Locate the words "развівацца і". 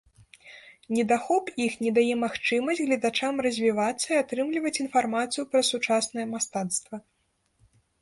3.49-4.19